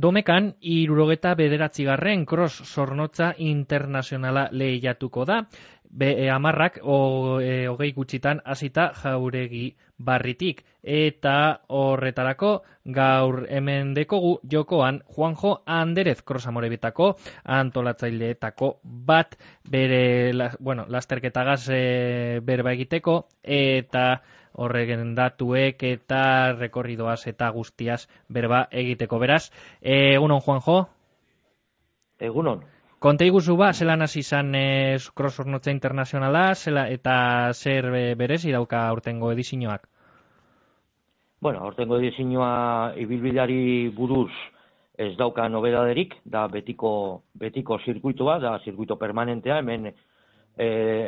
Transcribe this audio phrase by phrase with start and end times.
[0.00, 5.42] Domekan, irurogeta bederatzigarren cross zornotza internazionala lehiatuko da,
[5.90, 9.66] be, e, amarrak o, e, hogei gutxitan hasita jauregi
[9.98, 10.62] barritik.
[10.80, 11.34] Eta
[11.76, 12.52] horretarako
[12.96, 17.12] gaur hemen dekogu jokoan Juanjo Anderez krosamorebitako
[17.60, 19.36] antolatzaileetako bat
[19.68, 24.22] bere la, bueno, lasterketagaz e, berba egiteko eta
[24.60, 26.22] horregen datuek eta
[26.58, 29.18] rekorridoaz eta guztiaz berba egiteko.
[29.18, 29.46] Beraz,
[29.80, 30.82] egunon Juanjo?
[32.20, 32.62] Egunon.
[33.00, 37.14] Konta iguzu ba, zelan hasi izan e, cross ornotza internazionala zela, eta
[37.56, 39.86] zer e, berez idauka aurtengo edizinoak?
[41.40, 44.34] Bueno, aurtengo edizinoa ibilbidari buruz
[45.00, 46.90] ez dauka nobedaderik, da betiko,
[47.40, 50.66] betiko zirkuitua, da zirkuito permanentea, hemen e,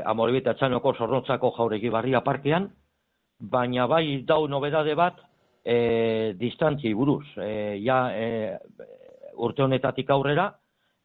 [0.08, 2.70] amorbita txanoko zornotzako jauregi barria parkean,
[3.42, 5.18] baina bai dau nobedade bat
[5.64, 7.24] e, distantzi buruz.
[7.36, 8.58] E, ja, e,
[9.42, 10.52] urte honetatik aurrera,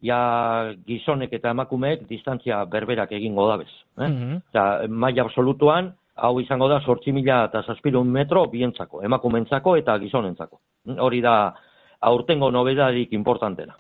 [0.06, 3.72] ja gizonek eta emakumeek distantzia berberak egingo da bez.
[3.98, 4.08] Eh?
[4.08, 10.60] Mm maila absolutuan, hau izango da sortzi mila eta zazpirun metro bientzako, emakumentzako eta gizonentzako.
[11.00, 11.54] Hori da
[12.02, 13.78] aurtengo nobedadik importantena.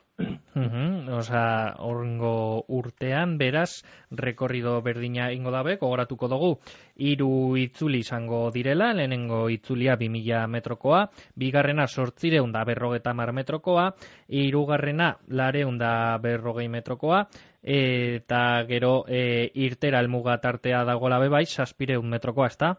[1.13, 6.49] Osa, horrengo urtean, beraz, rekorrido berdina ingo dabe, kogoratuko dugu,
[6.97, 7.29] hiru
[7.61, 11.03] itzuli izango direla, lehenengo itzulia 2000 metrokoa,
[11.35, 13.91] bigarrena sortzireun da berrogeta mar metrokoa,
[14.27, 17.21] irugarrena lareun da berrogei metrokoa,
[17.61, 22.73] eta gero e, irtera elmuga tartea dagoela bebai, saspireun metrokoa, ez da?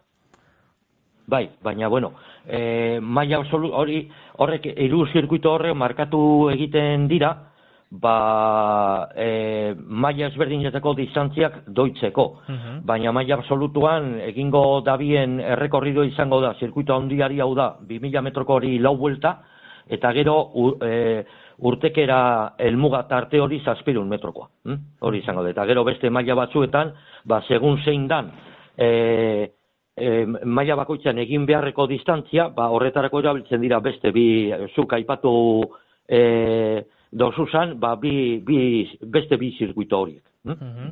[1.29, 2.15] Bai, baina, bueno,
[2.47, 3.99] e, maia hori,
[4.41, 7.35] horrek, iru zirkuito horrek markatu egiten dira,
[7.91, 12.25] ba, e, maia ezberdinetako distantziak doitzeko.
[12.49, 12.79] Mhm.
[12.89, 18.79] Baina maia absolutuan, egingo dabien errekorrido izango da, zirkuito handiari hau da, 2000 metroko hori
[18.79, 19.43] lau buelta,
[19.87, 20.39] eta gero
[20.81, 21.25] e,
[21.59, 24.49] urtekera elmuga tarte hori zazpirun metrokoa.
[24.65, 24.81] Hm?
[25.01, 28.33] Hori izango da, eta gero beste maila batzuetan, ba, segun zein dan,
[28.79, 29.58] e,
[29.99, 34.25] e, maila bakoitzan egin beharreko distantzia, ba, horretarako erabiltzen dira beste bi,
[34.75, 35.33] zuk aipatu
[36.09, 36.23] e,
[37.11, 38.59] dozuzan, ba, bi, bi,
[39.03, 40.25] beste bi zirkuito horiek.
[40.49, 40.91] Hm?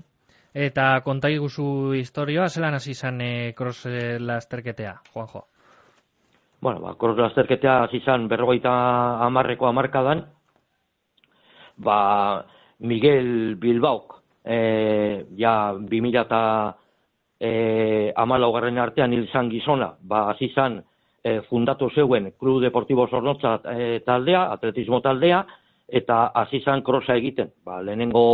[0.57, 5.45] Eta konta iguzu historioa, zelan hasi izan e, cross e, lasterketea, Juanjo?
[6.65, 8.73] Bueno, ba, cross lasterketea hasi izan berrogeita
[9.27, 10.25] amarreko amarkadan,
[11.77, 11.99] ba,
[12.81, 14.59] Miguel Bilbaok, e,
[15.37, 16.43] ja, 2000 eta
[17.41, 20.81] e, amalaugarren artean hil zan gizona, ba, azizan
[21.23, 25.45] e, fundatu zeuen Kru Deportibo Zornotza e, taldea, atletismo taldea,
[25.89, 27.53] eta azizan krosa egiten.
[27.65, 28.25] Ba, lehenengo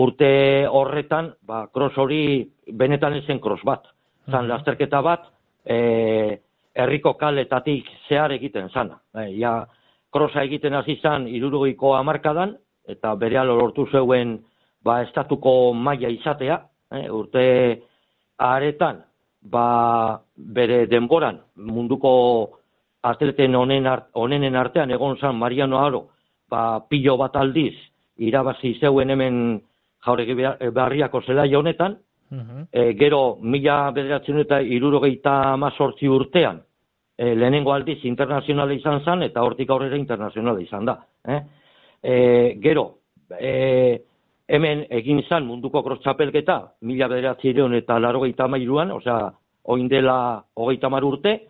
[0.00, 3.88] urte horretan, ba, kros hori benetan ezen kros bat.
[4.30, 5.26] Zan, mm lasterketa bat,
[5.64, 6.38] e,
[6.74, 9.00] herriko kaletatik zehar egiten zana.
[9.14, 9.66] E, ja,
[10.12, 12.54] krosa egiten azizan irurugoiko amarkadan,
[12.88, 14.38] eta bere lortu zeuen
[14.84, 16.60] ba, estatuko maila izatea,
[16.92, 17.46] e, urte
[18.40, 19.02] aretan,
[19.42, 22.12] ba, bere denboran, munduko
[23.02, 26.06] atleten onen art, onenen artean egon zan Mariano Aro,
[26.48, 27.74] ba, pilo bat aldiz,
[28.18, 29.60] irabazi zeuen hemen
[30.04, 30.36] jauregi
[30.72, 31.98] barriako zela honetan,
[32.30, 32.62] uh
[32.94, 36.60] gero mila bederatzen eta irurogeita amazortzi urtean,
[37.20, 40.96] e, lehenengo aldiz internazionala izan zen, eta hortik aurrera internazionala izan da.
[41.28, 41.40] Eh?
[42.02, 42.14] E,
[42.62, 42.86] gero,
[43.36, 43.50] e,
[44.50, 49.30] hemen egin zan munduko krostxapelketa, mila bederatzi eta laro gaita mairuan, osea,
[49.64, 51.40] oin dela hogeita mar urte,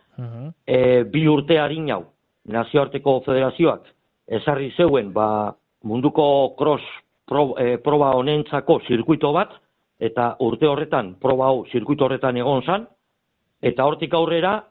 [0.67, 2.05] e, bi urte harin hau,
[2.45, 3.83] nazioarteko federazioak,
[4.29, 6.83] ezarri zeuen, ba, munduko cross
[7.27, 9.51] pro, e, proba honentzako zirkuito bat,
[9.99, 12.87] eta urte horretan, proba hau zirkuito horretan egon zan,
[13.63, 14.65] eta hortik aurrera,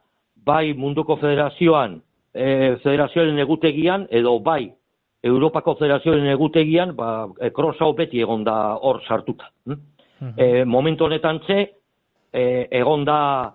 [0.46, 2.00] bai munduko federazioan,
[2.34, 4.70] e, federazioaren egutegian, edo bai
[5.24, 9.50] Europako Federazioen egutegian, ba, e, hau beti egon da hor sartuta.
[9.68, 9.80] Hm?
[10.38, 11.60] E, momentu honetan txe,
[12.34, 13.54] e, egon da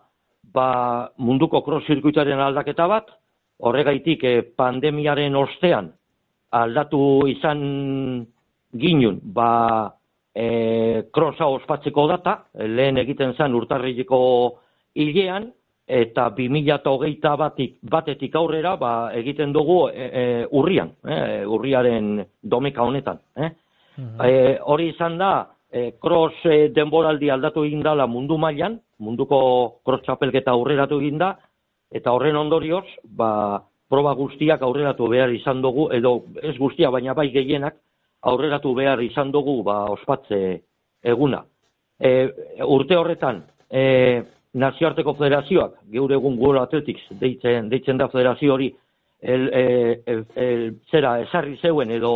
[0.53, 3.11] ba, munduko cross zirkuitaren aldaketa bat,
[3.59, 5.93] horregaitik e, pandemiaren ostean
[6.55, 7.61] aldatu izan
[8.79, 9.51] ginun, ba,
[10.35, 10.47] e,
[11.15, 14.21] crossa ospatzeko data, lehen egiten zen urtarrileko
[14.95, 15.51] hilean,
[15.87, 23.21] eta 2008 batik, batetik aurrera ba, egiten dugu e, e, urrian, e, urriaren domeka honetan.
[23.37, 23.51] Eh?
[24.25, 24.31] E,
[24.65, 25.33] hori izan da,
[25.71, 31.35] e, cross e, denboraldi aldatu egin dala mundu mailan, munduko cross txapelketa aurreratu egin da,
[31.93, 33.61] eta horren ondorioz, ba,
[33.91, 37.77] proba guztiak aurreratu behar izan dugu, edo ez guztia, baina bai gehienak,
[38.25, 40.41] aurreratu behar izan dugu ba, ospatze
[41.05, 41.45] eguna.
[42.01, 42.11] E,
[42.65, 44.23] urte horretan, e,
[44.55, 48.71] nazioarteko federazioak, geure egun World Athletics deitzen, deitzen da federazio hori,
[49.21, 49.65] el, e,
[50.07, 52.15] el, el, zera esarri zeuen edo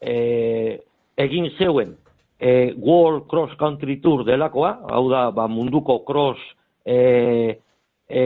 [0.00, 0.80] e,
[1.20, 1.94] egin zeuen
[2.38, 6.40] e, World Cross Country Tour delakoa, hau da ba, munduko cross
[6.84, 7.58] e,
[8.08, 8.22] e,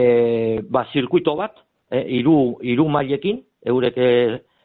[0.69, 1.59] ba, zirkuito bat,
[1.91, 4.09] e, iru, iru mailekin, eurek e,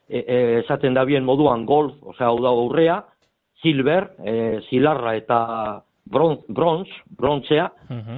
[0.08, 3.02] e, e, esaten da bien moduan golf, osea hau da aurrea,
[3.62, 5.40] silver, e, zilarra eta
[6.10, 6.88] bronz, bronz
[7.18, 7.68] brontzea,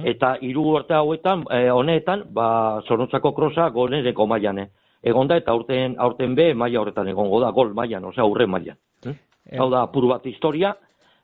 [0.05, 4.65] eta hiru urte hauetan, e, honetan, ba, zornotzako krosa gonereko mailan.
[5.03, 8.77] Egon da, eta aurten, aurten be, maila horretan egongo da, gol mailan, osea, aurre mailan.
[9.05, 9.17] Hm?
[9.57, 10.75] Hau da, apur bat historia,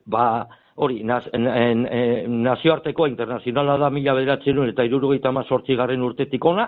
[0.06, 6.04] ba, hori, naz, en, en, en, nazioarteko internazionala da mila bederatzen eta irurogeita mazortzi garren
[6.06, 6.68] urtetik ona,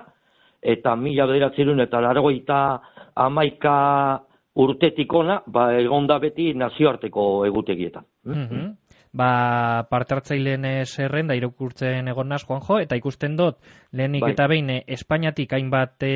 [0.61, 2.59] eta mila bederatzen eta largoita
[3.15, 3.75] amaika
[4.59, 8.05] urtetik ona, ba, egon da beti nazioarteko egutegietan.
[8.25, 8.77] Mm
[9.11, 13.57] Ba, parte hartzaileen zerrenda irakurtzen egon naz, Juanjo, eta ikusten dut,
[13.91, 14.33] lehenik bai.
[14.35, 16.11] eta behin, Espainiatik hainbat e,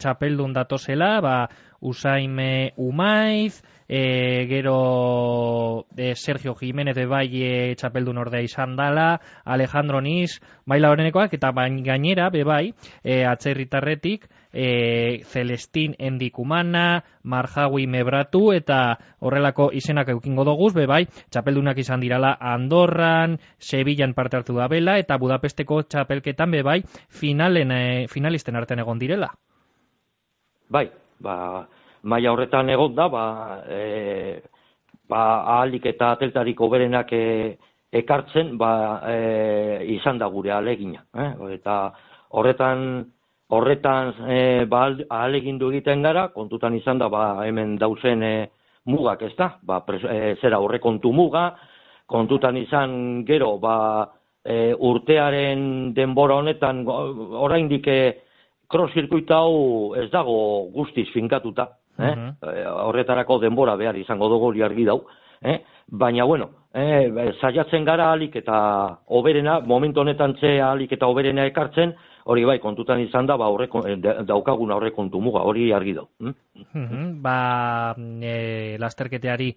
[0.00, 1.34] txapeldun datozela, ba,
[1.80, 10.40] Usaime Umaiz, e, gero e, Sergio Jiménez de Valle txapeldun ordea izan dala, Alejandro Nis,
[10.66, 19.70] baila horrenekoak, eta bain gainera, bebai, e, atzerritarretik, e, Celestin Endikumana, Marjaui Mebratu, eta horrelako
[19.72, 25.82] izenak eukingo doguz, bebai, txapeldunak izan dirala Andorran, Sevillan parte hartu da bela, eta Budapesteko
[25.88, 29.32] txapelketan, bebai, finalen, e, finalisten artean egon direla.
[30.68, 31.66] Bai, ba,
[32.02, 33.24] maila horretan egon da, ba,
[33.68, 34.40] e,
[35.08, 35.22] ba,
[35.56, 37.56] ahalik eta ateltariko berenak e,
[37.92, 41.04] ekartzen, ba, e, izan da gure alegina.
[41.16, 41.30] Eh?
[41.56, 41.78] Eta
[42.36, 43.06] horretan,
[43.48, 44.38] horretan e,
[44.68, 48.34] ba, ahalegin du egiten gara, kontutan izan da, ba, hemen dauzen e,
[48.86, 49.54] mugak, ez da?
[49.62, 51.50] Ba, pres, e, zera horrekontu muga,
[52.08, 53.76] kontutan izan gero, ba,
[54.44, 58.00] e, urtearen denbora honetan, oraindik e,
[58.68, 58.92] cross
[59.30, 61.68] hau ez dago guztiz finkatuta,
[61.98, 62.14] eh?
[62.14, 65.02] Uh horretarako denbora behar izango dugu hori argi dau,
[65.42, 65.60] eh?
[65.88, 71.94] Baina bueno, eh, saiatzen gara alik eta oberena, momentu honetan ze alik eta oberena ekartzen,
[72.28, 73.96] hori bai, kontutan izan da, ba, horre, eh,
[74.28, 76.08] daukaguna horre kontu muga, hori argi dau.
[76.20, 77.22] Hm?
[77.24, 79.48] Ba, e, lasterketeari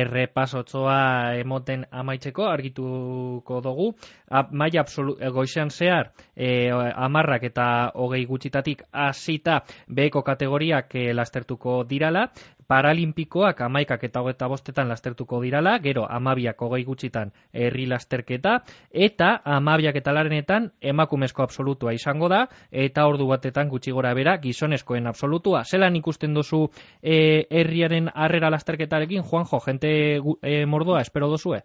[0.00, 3.90] errepasotzoa emoten amaitzeko, argituko dugu,
[4.30, 7.66] A, mai absolu, goizan zehar, e, amarrak eta
[7.98, 12.28] hogei gutxitatik hasita beko kategoriak e, lastertuko dirala,
[12.70, 18.58] paralimpikoak amaikak eta hogeta bostetan lastertuko dirala, gero amabiak hogei gutxitan herri lasterketa,
[18.90, 25.06] eta amabiak eta larenetan emakumezko absolutua izango da, eta ordu batetan gutxi gora bera gizonezkoen
[25.06, 25.64] absolutua.
[25.64, 26.66] Zelan ikusten duzu
[27.02, 31.62] e, herriaren harrera lasterketarekin, Juanjo, jente e, mordoa, espero duzue?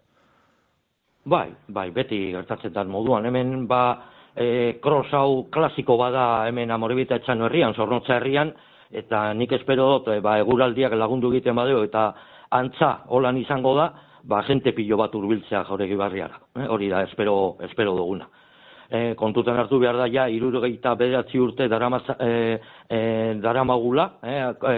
[1.26, 3.80] Bai, bai, beti gertatzen da moduan, hemen ba,
[4.36, 8.52] e, cross hau klasiko bada hemen amorebita etxan herrian, zornotza herrian,
[8.94, 12.12] eta nik espero dut, e, ba, eguraldiak lagundu egiten badeo, eta
[12.54, 13.88] antza holan izango da,
[14.26, 16.40] ba, jente pilo bat urbiltzea jauregi barriara.
[16.56, 16.66] Eh?
[16.68, 18.28] Hori da, espero, espero duguna.
[18.86, 22.58] E, kontutan hartu behar da, ja, irurogeita bederatzi urte darama, e,
[22.88, 23.00] e,
[23.42, 24.36] daramagula, e,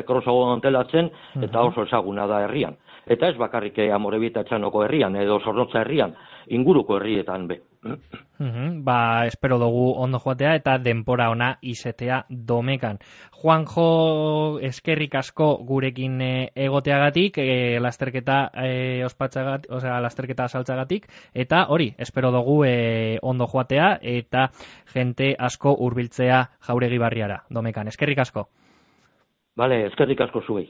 [0.09, 1.11] krosago antelatzen,
[1.45, 2.77] eta oso esaguna da herrian.
[3.09, 6.17] Eta ez bakarrik amorebita txanoko herrian, edo zornotza herrian,
[6.49, 7.61] inguruko herrietan be.
[7.82, 12.98] Mm ba, espero dugu ondo joatea eta denpora ona izetea domekan.
[13.42, 21.92] Juanjo eskerrik asko gurekin e, egoteagatik, e, lasterketa e, ospatzagat, osea, lasterketa saltzagatik, eta hori,
[21.99, 24.49] espero dugu e, ondo joatea eta
[24.94, 27.88] jente asko hurbiltzea jauregi barriara, domekan.
[27.88, 28.49] Eskerrik asko.
[29.58, 30.68] Bale, eskerrik asko zuei.